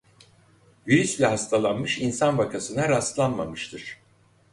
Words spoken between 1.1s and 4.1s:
hastalanmış insan vakasına rastlanmamıştır.